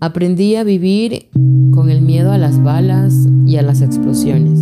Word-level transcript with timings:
Aprendí 0.00 0.56
a 0.56 0.64
vivir 0.64 1.28
con 1.70 1.88
el 1.88 2.02
miedo 2.02 2.32
a 2.32 2.38
las 2.38 2.62
balas 2.62 3.14
y 3.46 3.56
a 3.56 3.62
las 3.62 3.80
explosiones. 3.80 4.60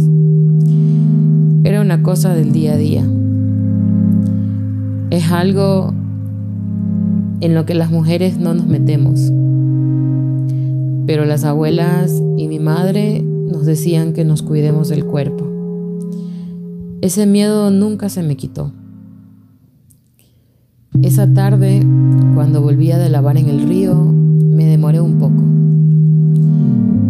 Era 1.64 1.80
una 1.80 2.02
cosa 2.02 2.34
del 2.34 2.52
día 2.52 2.74
a 2.74 2.76
día. 2.76 3.04
Es 5.10 5.30
algo 5.30 5.92
en 7.40 7.54
lo 7.54 7.66
que 7.66 7.74
las 7.74 7.90
mujeres 7.90 8.38
no 8.38 8.54
nos 8.54 8.66
metemos. 8.66 9.32
Pero 11.06 11.24
las 11.24 11.44
abuelas 11.44 12.22
y 12.36 12.46
mi 12.46 12.58
madre 12.58 13.20
nos 13.22 13.66
decían 13.66 14.12
que 14.12 14.24
nos 14.24 14.42
cuidemos 14.42 14.88
del 14.88 15.04
cuerpo. 15.04 15.48
Ese 17.00 17.26
miedo 17.26 17.70
nunca 17.70 18.08
se 18.08 18.22
me 18.22 18.36
quitó. 18.36 18.72
Esa 21.02 21.32
tarde, 21.34 21.80
cuando 22.34 22.62
volvía 22.62 22.96
de 22.98 23.08
lavar 23.08 23.36
en 23.36 23.48
el 23.48 23.66
río, 23.66 24.14
me 24.62 24.68
demoré 24.68 25.00
un 25.00 25.18
poco 25.18 25.42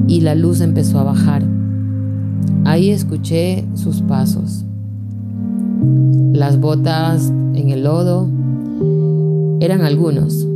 y 0.08 0.22
la 0.22 0.34
luz 0.34 0.62
empezó 0.62 0.98
a 0.98 1.04
bajar. 1.04 1.44
Ahí 2.64 2.90
escuché 2.90 3.66
sus 3.74 4.00
pasos. 4.00 4.64
Las 6.32 6.58
botas 6.58 7.30
en 7.54 7.68
el 7.68 7.84
lodo 7.84 8.28
eran 9.60 9.82
algunos. 9.82 10.46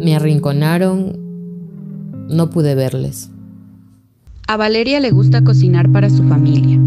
Me 0.00 0.14
arrinconaron, 0.14 1.18
no 2.30 2.48
pude 2.50 2.76
verles. 2.76 3.30
A 4.46 4.56
Valeria 4.56 5.00
le 5.00 5.10
gusta 5.10 5.42
cocinar 5.42 5.90
para 5.90 6.10
su 6.10 6.22
familia. 6.22 6.80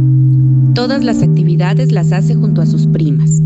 Todas 0.74 1.04
las 1.04 1.22
actividades 1.22 1.92
las 1.92 2.14
hace 2.14 2.36
junto 2.36 2.62
a 2.62 2.66
sus 2.66 2.88
primas. 2.88 3.42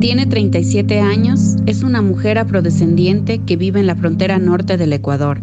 Tiene 0.00 0.26
37 0.26 1.00
años, 1.00 1.56
es 1.66 1.82
una 1.82 2.02
mujer 2.02 2.38
afrodescendiente 2.38 3.40
que 3.40 3.56
vive 3.56 3.80
en 3.80 3.88
la 3.88 3.96
frontera 3.96 4.38
norte 4.38 4.76
del 4.76 4.92
Ecuador. 4.92 5.40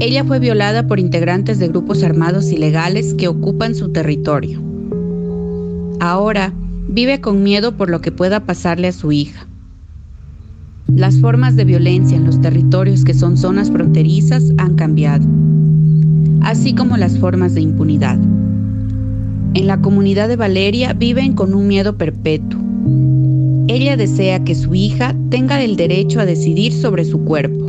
Ella 0.00 0.24
fue 0.24 0.40
violada 0.40 0.88
por 0.88 0.98
integrantes 0.98 1.60
de 1.60 1.68
grupos 1.68 2.02
armados 2.02 2.50
ilegales 2.50 3.14
que 3.14 3.28
ocupan 3.28 3.76
su 3.76 3.90
territorio. 3.92 4.60
Ahora 6.00 6.52
vive 6.88 7.20
con 7.20 7.44
miedo 7.44 7.76
por 7.76 7.90
lo 7.90 8.00
que 8.00 8.10
pueda 8.10 8.40
pasarle 8.40 8.88
a 8.88 8.92
su 8.92 9.12
hija. 9.12 9.46
Las 10.88 11.20
formas 11.20 11.54
de 11.54 11.64
violencia 11.64 12.16
en 12.16 12.24
los 12.24 12.40
territorios 12.40 13.04
que 13.04 13.14
son 13.14 13.36
zonas 13.36 13.70
fronterizas 13.70 14.52
han 14.58 14.74
cambiado, 14.74 15.24
así 16.40 16.74
como 16.74 16.96
las 16.96 17.16
formas 17.18 17.54
de 17.54 17.60
impunidad. 17.60 18.18
En 19.54 19.68
la 19.68 19.80
comunidad 19.80 20.26
de 20.26 20.34
Valeria 20.34 20.92
viven 20.92 21.34
con 21.34 21.54
un 21.54 21.68
miedo 21.68 21.96
perpetuo. 21.96 22.69
Ella 23.68 23.96
desea 23.96 24.42
que 24.44 24.54
su 24.54 24.74
hija 24.74 25.14
tenga 25.30 25.62
el 25.62 25.76
derecho 25.76 26.20
a 26.20 26.26
decidir 26.26 26.72
sobre 26.72 27.04
su 27.04 27.24
cuerpo. 27.24 27.66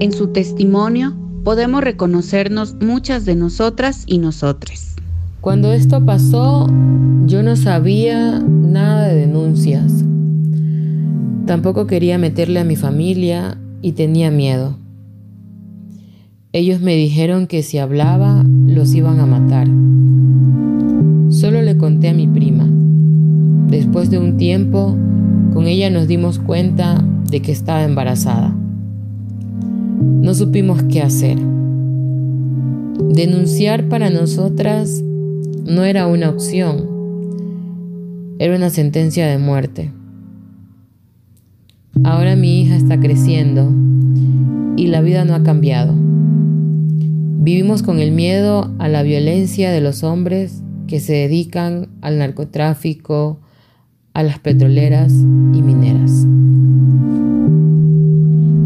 En 0.00 0.12
su 0.12 0.28
testimonio 0.28 1.16
podemos 1.42 1.82
reconocernos 1.82 2.76
muchas 2.80 3.24
de 3.24 3.34
nosotras 3.34 4.04
y 4.06 4.18
nosotres. 4.18 4.94
Cuando 5.40 5.72
esto 5.72 6.04
pasó, 6.04 6.68
yo 7.26 7.42
no 7.42 7.56
sabía 7.56 8.38
nada 8.40 9.08
de 9.08 9.14
denuncias. 9.14 10.04
Tampoco 11.46 11.86
quería 11.86 12.18
meterle 12.18 12.60
a 12.60 12.64
mi 12.64 12.76
familia 12.76 13.58
y 13.82 13.92
tenía 13.92 14.30
miedo. 14.30 14.78
Ellos 16.52 16.80
me 16.80 16.94
dijeron 16.94 17.46
que 17.46 17.62
si 17.62 17.78
hablaba 17.78 18.44
los 18.66 18.94
iban 18.94 19.20
a 19.20 19.26
matar. 19.26 19.66
Solo 21.30 21.62
le 21.62 21.76
conté 21.76 22.08
a 22.08 22.14
mi 22.14 22.26
prima. 22.26 22.77
Después 23.68 24.10
de 24.10 24.18
un 24.18 24.38
tiempo, 24.38 24.96
con 25.52 25.66
ella 25.66 25.90
nos 25.90 26.08
dimos 26.08 26.38
cuenta 26.38 27.04
de 27.30 27.42
que 27.42 27.52
estaba 27.52 27.84
embarazada. 27.84 28.56
No 30.00 30.32
supimos 30.34 30.82
qué 30.84 31.02
hacer. 31.02 31.38
Denunciar 33.10 33.88
para 33.88 34.08
nosotras 34.08 35.02
no 35.66 35.84
era 35.84 36.06
una 36.06 36.30
opción, 36.30 36.86
era 38.38 38.56
una 38.56 38.70
sentencia 38.70 39.26
de 39.26 39.36
muerte. 39.36 39.92
Ahora 42.04 42.36
mi 42.36 42.62
hija 42.62 42.76
está 42.76 42.98
creciendo 42.98 43.70
y 44.76 44.86
la 44.86 45.02
vida 45.02 45.26
no 45.26 45.34
ha 45.34 45.42
cambiado. 45.42 45.94
Vivimos 47.40 47.82
con 47.82 47.98
el 47.98 48.12
miedo 48.12 48.72
a 48.78 48.88
la 48.88 49.02
violencia 49.02 49.70
de 49.70 49.80
los 49.80 50.04
hombres 50.04 50.62
que 50.86 51.00
se 51.00 51.12
dedican 51.14 51.88
al 52.00 52.18
narcotráfico, 52.18 53.40
a 54.18 54.24
las 54.24 54.40
petroleras 54.40 55.12
y 55.12 55.62
mineras. 55.62 56.10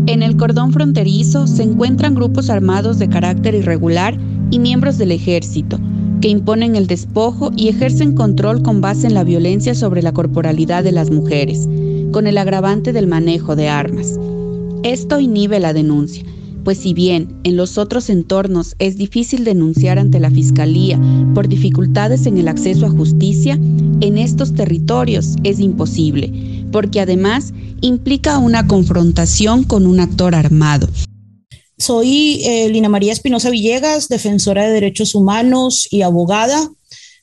En 0.06 0.22
el 0.22 0.38
cordón 0.38 0.72
fronterizo 0.72 1.46
se 1.46 1.62
encuentran 1.62 2.14
grupos 2.14 2.48
armados 2.48 2.98
de 2.98 3.10
carácter 3.10 3.54
irregular 3.54 4.16
y 4.50 4.58
miembros 4.58 4.96
del 4.96 5.12
ejército, 5.12 5.78
que 6.22 6.28
imponen 6.28 6.74
el 6.74 6.86
despojo 6.86 7.50
y 7.54 7.68
ejercen 7.68 8.14
control 8.14 8.62
con 8.62 8.80
base 8.80 9.06
en 9.06 9.12
la 9.12 9.24
violencia 9.24 9.74
sobre 9.74 10.00
la 10.00 10.12
corporalidad 10.12 10.84
de 10.84 10.92
las 10.92 11.10
mujeres, 11.10 11.68
con 12.12 12.26
el 12.26 12.38
agravante 12.38 12.94
del 12.94 13.06
manejo 13.06 13.54
de 13.54 13.68
armas. 13.68 14.18
Esto 14.84 15.20
inhibe 15.20 15.60
la 15.60 15.74
denuncia, 15.74 16.24
pues 16.64 16.78
si 16.78 16.94
bien 16.94 17.40
en 17.44 17.56
los 17.56 17.78
otros 17.78 18.10
entornos 18.10 18.74
es 18.78 18.96
difícil 18.96 19.44
denunciar 19.44 19.98
ante 19.98 20.20
la 20.20 20.30
Fiscalía 20.30 21.00
por 21.34 21.48
dificultades 21.48 22.26
en 22.26 22.38
el 22.38 22.48
acceso 22.48 22.86
a 22.86 22.90
justicia, 22.90 23.54
en 23.54 24.18
estos 24.18 24.54
territorios 24.54 25.36
es 25.44 25.60
imposible, 25.60 26.66
porque 26.70 27.00
además 27.00 27.52
implica 27.80 28.38
una 28.38 28.66
confrontación 28.66 29.64
con 29.64 29.86
un 29.86 30.00
actor 30.00 30.34
armado. 30.34 30.88
Soy 31.78 32.42
eh, 32.44 32.68
Lina 32.68 32.88
María 32.88 33.12
Espinosa 33.12 33.50
Villegas, 33.50 34.08
defensora 34.08 34.64
de 34.64 34.72
derechos 34.72 35.14
humanos 35.14 35.88
y 35.90 36.02
abogada. 36.02 36.70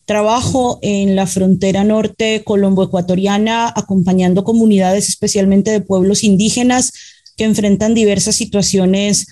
Trabajo 0.05 0.79
en 0.81 1.15
la 1.15 1.27
frontera 1.27 1.83
norte 1.83 2.43
colombo-ecuatoriana 2.43 3.71
acompañando 3.73 4.43
comunidades, 4.43 5.07
especialmente 5.07 5.71
de 5.71 5.81
pueblos 5.81 6.23
indígenas, 6.23 6.93
que 7.39 7.45
enfrentan 7.45 7.93
diversas 7.93 8.35
situaciones 8.35 9.27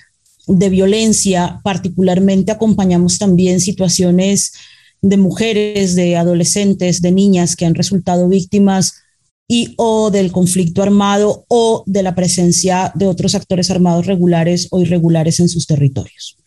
de 0.48 0.70
violencia. 0.70 1.60
Particularmente 1.62 2.54
acompañamos 2.54 3.20
también 3.20 3.60
situaciones 3.60 4.54
de 5.02 5.18
mujeres, 5.18 5.94
de 5.96 6.16
adolescentes, 6.16 7.02
de 7.02 7.12
niñas 7.12 7.58
que 7.58 7.66
han 7.66 7.76
resultado 7.76 8.30
víctimas 8.30 8.94
y 9.46 9.74
o 9.76 10.10
del 10.10 10.32
conflicto 10.32 10.82
armado 10.82 11.44
o 11.50 11.84
de 11.86 12.02
la 12.02 12.16
presencia 12.16 12.94
de 12.96 13.08
otros 13.08 13.36
actores 13.36 13.70
armados 13.72 14.06
regulares 14.06 14.70
o 14.72 14.80
irregulares 14.80 15.42
en 15.42 15.50
sus 15.50 15.68
territorios. 15.68 16.38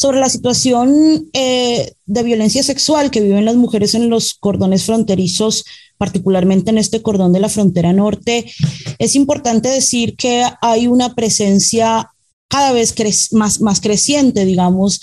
Sobre 0.00 0.18
la 0.18 0.30
situación 0.30 1.28
eh, 1.34 1.92
de 2.06 2.22
violencia 2.22 2.62
sexual 2.62 3.10
que 3.10 3.20
viven 3.20 3.44
las 3.44 3.56
mujeres 3.56 3.94
en 3.94 4.08
los 4.08 4.32
cordones 4.32 4.84
fronterizos, 4.84 5.66
particularmente 5.98 6.70
en 6.70 6.78
este 6.78 7.02
cordón 7.02 7.34
de 7.34 7.40
la 7.40 7.50
frontera 7.50 7.92
norte, 7.92 8.50
es 8.98 9.14
importante 9.14 9.68
decir 9.68 10.16
que 10.16 10.42
hay 10.62 10.86
una 10.86 11.14
presencia 11.14 12.08
cada 12.48 12.72
vez 12.72 12.94
más, 13.32 13.60
más 13.60 13.82
creciente, 13.82 14.46
digamos, 14.46 15.02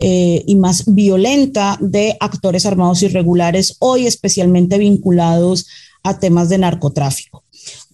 eh, 0.00 0.42
y 0.46 0.56
más 0.56 0.94
violenta 0.94 1.76
de 1.82 2.16
actores 2.18 2.64
armados 2.64 3.02
irregulares, 3.02 3.76
hoy 3.80 4.06
especialmente 4.06 4.78
vinculados 4.78 5.66
a 6.02 6.18
temas 6.18 6.48
de 6.48 6.56
narcotráfico. 6.56 7.44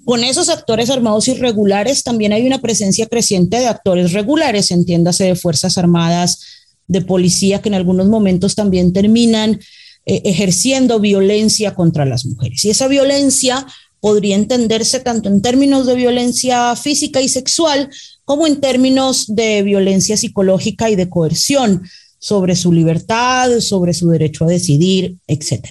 Con 0.04 0.22
esos 0.22 0.48
actores 0.48 0.90
armados 0.90 1.28
irregulares 1.28 2.02
también 2.02 2.32
hay 2.32 2.46
una 2.46 2.60
presencia 2.60 3.06
creciente 3.06 3.58
de 3.58 3.66
actores 3.66 4.12
regulares, 4.12 4.70
entiéndase 4.70 5.24
de 5.24 5.34
Fuerzas 5.34 5.78
Armadas, 5.78 6.40
de 6.86 7.00
policía, 7.00 7.62
que 7.62 7.70
en 7.70 7.74
algunos 7.74 8.08
momentos 8.08 8.54
también 8.54 8.92
terminan 8.92 9.60
eh, 10.06 10.20
ejerciendo 10.24 11.00
violencia 11.00 11.74
contra 11.74 12.04
las 12.04 12.26
mujeres. 12.26 12.64
Y 12.64 12.70
esa 12.70 12.88
violencia 12.88 13.66
podría 14.00 14.36
entenderse 14.36 15.00
tanto 15.00 15.30
en 15.30 15.40
términos 15.40 15.86
de 15.86 15.94
violencia 15.94 16.76
física 16.76 17.22
y 17.22 17.28
sexual 17.30 17.88
como 18.26 18.46
en 18.46 18.60
términos 18.60 19.24
de 19.28 19.62
violencia 19.62 20.18
psicológica 20.18 20.90
y 20.90 20.96
de 20.96 21.08
coerción 21.08 21.82
sobre 22.18 22.54
su 22.54 22.70
libertad, 22.70 23.60
sobre 23.60 23.94
su 23.94 24.10
derecho 24.10 24.44
a 24.44 24.48
decidir, 24.48 25.16
etc. 25.26 25.68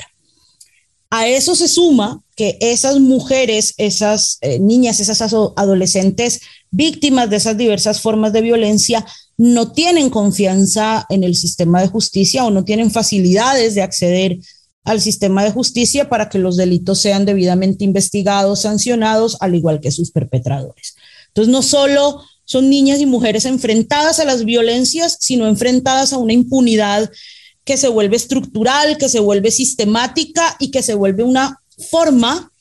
A 1.12 1.27
eso 1.27 1.56
se 1.56 1.68
suma 1.68 2.22
que 2.35 2.57
esas 2.62 3.00
mujeres, 3.00 3.74
esas 3.77 4.38
eh, 4.41 4.59
niñas, 4.59 5.00
esas 5.00 5.21
adolescentes 5.21 6.41
víctimas 6.71 7.30
de 7.30 7.38
esas 7.38 7.57
diversas 7.57 8.01
formas 8.01 8.33
de 8.33 8.41
violencia 8.41 9.06
no 9.38 9.71
tienen 9.71 10.09
confianza 10.09 11.06
en 11.09 11.24
el 11.24 11.35
sistema 11.35 11.81
de 11.81 11.88
justicia 11.88 12.45
o 12.45 12.51
no 12.51 12.63
tienen 12.63 12.91
facilidades 12.91 13.75
de 13.75 13.81
acceder 13.81 14.39
al 14.83 15.01
sistema 15.01 15.44
de 15.44 15.51
justicia 15.51 16.09
para 16.09 16.30
que 16.30 16.39
los 16.39 16.57
delitos 16.57 17.00
sean 17.00 17.25
debidamente 17.25 17.83
investigados, 17.83 18.62
sancionados, 18.62 19.38
al 19.39 19.56
igual 19.56 19.79
que 19.79 19.91
sus 19.91 20.12
perpetradores. 20.12 20.95
Entonces, 21.27 21.51
no 21.51 21.62
solo 21.62 22.21
son 22.45 22.69
niñas 22.69 23.00
y 23.00 23.06
mujeres 23.06 23.45
enfrentadas 23.45 24.19
a 24.19 24.25
las 24.25 24.44
violencias, 24.44 25.18
sino 25.19 25.47
enfrentadas 25.47 26.12
a 26.13 26.18
una 26.18 26.33
impunidad 26.33 27.09
que 27.63 27.77
se 27.77 27.88
vuelve 27.88 28.18
estructural, 28.18 28.97
que 28.97 29.07
se 29.07 29.21
vuelve 29.21 29.51
sistemática 29.51 30.57
y 30.59 30.69
que 30.69 30.83
se 30.83 30.95
vuelve 30.95 31.24
una 31.24 31.62
forma 31.89 32.51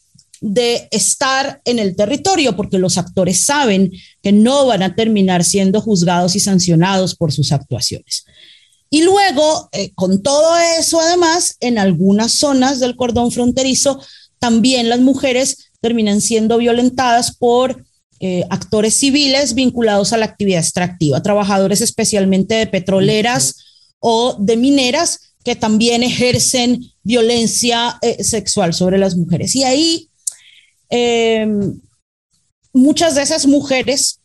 de 0.40 0.88
estar 0.90 1.60
en 1.64 1.78
el 1.78 1.94
territorio, 1.94 2.56
porque 2.56 2.78
los 2.78 2.98
actores 2.98 3.44
saben 3.44 3.92
que 4.22 4.32
no 4.32 4.66
van 4.66 4.82
a 4.82 4.94
terminar 4.94 5.44
siendo 5.44 5.80
juzgados 5.80 6.34
y 6.34 6.40
sancionados 6.40 7.14
por 7.14 7.32
sus 7.32 7.52
actuaciones. 7.52 8.24
Y 8.90 9.02
luego, 9.02 9.68
eh, 9.72 9.92
con 9.94 10.22
todo 10.22 10.56
eso, 10.78 11.00
además, 11.00 11.56
en 11.60 11.78
algunas 11.78 12.32
zonas 12.32 12.80
del 12.80 12.96
cordón 12.96 13.30
fronterizo, 13.30 14.02
también 14.38 14.88
las 14.88 15.00
mujeres 15.00 15.70
terminan 15.80 16.20
siendo 16.20 16.58
violentadas 16.58 17.36
por 17.36 17.84
eh, 18.20 18.44
actores 18.50 18.94
civiles 18.94 19.54
vinculados 19.54 20.12
a 20.12 20.16
la 20.16 20.26
actividad 20.26 20.60
extractiva, 20.60 21.22
trabajadores 21.22 21.80
especialmente 21.80 22.54
de 22.54 22.66
petroleras 22.66 23.56
o 23.98 24.36
de 24.38 24.56
mineras 24.56 25.31
que 25.44 25.56
también 25.56 26.02
ejercen 26.02 26.80
violencia 27.02 27.98
eh, 28.02 28.22
sexual 28.22 28.74
sobre 28.74 28.98
las 28.98 29.16
mujeres. 29.16 29.54
Y 29.56 29.64
ahí 29.64 30.08
em, 30.88 31.80
muchas 32.72 33.14
de 33.14 33.22
esas 33.22 33.46
mujeres 33.46 34.20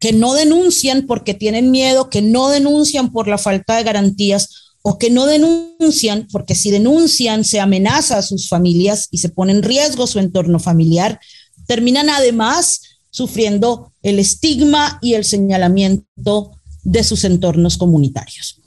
que 0.00 0.12
no 0.12 0.34
denuncian 0.34 1.06
porque 1.06 1.34
tienen 1.34 1.70
miedo, 1.70 2.10
que 2.10 2.20
no 2.20 2.48
denuncian 2.50 3.10
por 3.10 3.26
la 3.26 3.38
falta 3.38 3.76
de 3.76 3.84
garantías 3.84 4.74
o 4.82 4.98
que 4.98 5.08
no 5.08 5.24
denuncian 5.24 6.28
porque 6.30 6.54
si 6.54 6.70
denuncian 6.70 7.44
se 7.44 7.58
amenaza 7.58 8.18
a 8.18 8.22
sus 8.22 8.48
familias 8.48 9.08
y 9.10 9.18
se 9.18 9.30
pone 9.30 9.52
en 9.52 9.62
riesgo 9.62 10.06
su 10.06 10.18
entorno 10.18 10.58
familiar, 10.58 11.18
terminan 11.66 12.10
además 12.10 12.82
sufriendo 13.08 13.92
el 14.02 14.18
estigma 14.18 14.98
y 15.00 15.14
el 15.14 15.24
señalamiento 15.24 16.50
de 16.82 17.02
sus 17.02 17.24
entornos 17.24 17.78
comunitarios. 17.78 18.60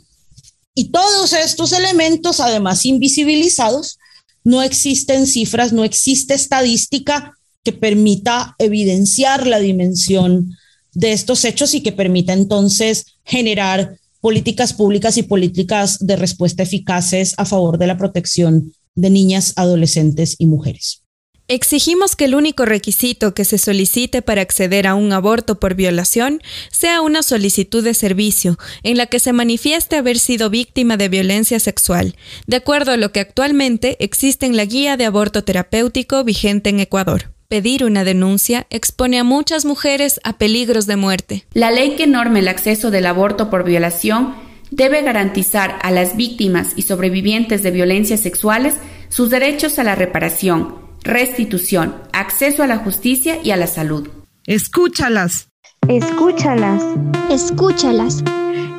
Y 0.79 0.89
todos 0.91 1.33
estos 1.33 1.73
elementos, 1.73 2.39
además 2.39 2.85
invisibilizados, 2.85 3.97
no 4.43 4.61
existen 4.61 5.25
cifras, 5.25 5.73
no 5.73 5.83
existe 5.83 6.35
estadística 6.35 7.35
que 7.63 7.73
permita 7.73 8.55
evidenciar 8.59 9.47
la 9.47 9.57
dimensión 9.57 10.55
de 10.93 11.13
estos 11.13 11.45
hechos 11.45 11.73
y 11.73 11.81
que 11.81 11.93
permita 11.93 12.33
entonces 12.33 13.07
generar 13.23 13.97
políticas 14.21 14.73
públicas 14.73 15.17
y 15.17 15.23
políticas 15.23 15.97
de 15.97 16.15
respuesta 16.15 16.61
eficaces 16.61 17.33
a 17.37 17.45
favor 17.45 17.79
de 17.79 17.87
la 17.87 17.97
protección 17.97 18.71
de 18.93 19.09
niñas, 19.09 19.53
adolescentes 19.55 20.35
y 20.37 20.45
mujeres. 20.45 21.01
Exigimos 21.49 22.17
que 22.17 22.25
el 22.25 22.35
único 22.35 22.65
requisito 22.65 23.33
que 23.33 23.45
se 23.45 23.57
solicite 23.57 24.21
para 24.21 24.41
acceder 24.41 24.85
a 24.85 24.95
un 24.95 25.13
aborto 25.13 25.61
por 25.61 25.75
violación 25.75 26.41
sea 26.71 26.99
una 26.99 27.23
solicitud 27.23 27.81
de 27.85 27.93
servicio 27.93 28.57
en 28.83 28.97
la 28.97 29.05
que 29.05 29.19
se 29.19 29.31
manifieste 29.31 29.95
haber 29.95 30.19
sido 30.19 30.49
víctima 30.49 30.97
de 30.97 31.07
violencia 31.07 31.61
sexual, 31.61 32.17
de 32.47 32.57
acuerdo 32.57 32.91
a 32.91 32.97
lo 32.97 33.13
que 33.13 33.21
actualmente 33.21 33.95
existe 34.03 34.45
en 34.45 34.57
la 34.57 34.65
guía 34.65 34.97
de 34.97 35.05
aborto 35.05 35.45
terapéutico 35.45 36.25
vigente 36.25 36.69
en 36.69 36.81
Ecuador. 36.81 37.31
Pedir 37.47 37.85
una 37.85 38.03
denuncia 38.03 38.67
expone 38.69 39.17
a 39.17 39.23
muchas 39.23 39.63
mujeres 39.63 40.19
a 40.25 40.37
peligros 40.37 40.85
de 40.85 40.97
muerte. 40.97 41.45
La 41.53 41.71
ley 41.71 41.95
que 41.95 42.07
norme 42.07 42.39
el 42.39 42.49
acceso 42.49 42.91
del 42.91 43.05
aborto 43.05 43.49
por 43.49 43.63
violación 43.63 44.35
debe 44.69 45.01
garantizar 45.01 45.79
a 45.81 45.91
las 45.91 46.17
víctimas 46.17 46.73
y 46.75 46.81
sobrevivientes 46.81 47.63
de 47.63 47.71
violencias 47.71 48.19
sexuales 48.19 48.73
sus 49.07 49.29
derechos 49.29 49.79
a 49.79 49.85
la 49.85 49.95
reparación, 49.95 50.86
restitución, 51.07 51.95
acceso 52.11 52.63
a 52.63 52.67
la 52.67 52.77
justicia 52.77 53.39
y 53.41 53.51
a 53.51 53.57
la 53.57 53.67
salud. 53.67 54.09
Escúchalas. 54.45 55.47
Escúchalas. 55.87 56.83
Escúchalas. 57.29 58.23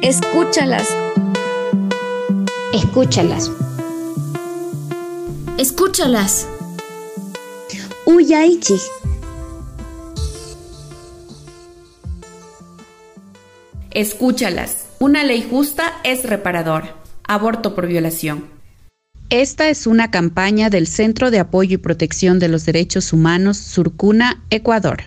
Escúchalas. 0.03 0.95
Escúchalas. 2.75 3.51
Escúchalas. 5.57 6.47
Uyaichi. 8.05 8.79
Escúchalas. 13.91 14.87
Una 14.99 15.25
ley 15.25 15.47
justa 15.51 15.95
es 16.05 16.25
reparador. 16.25 16.85
Aborto 17.27 17.75
por 17.75 17.87
violación. 17.87 18.58
Esta 19.31 19.69
es 19.69 19.87
una 19.87 20.11
campaña 20.11 20.71
del 20.71 20.87
Centro 20.87 21.31
de 21.31 21.39
Apoyo 21.39 21.75
y 21.75 21.77
Protección 21.77 22.39
de 22.39 22.49
los 22.49 22.65
Derechos 22.65 23.13
Humanos 23.13 23.59
Surcuna, 23.59 24.43
Ecuador. 24.49 25.03